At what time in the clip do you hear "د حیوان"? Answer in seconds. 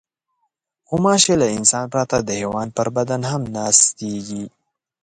2.21-2.67